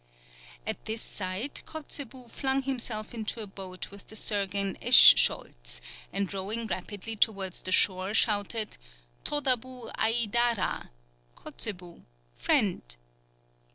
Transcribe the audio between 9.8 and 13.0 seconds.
aïdara" (Kotzebue, friend).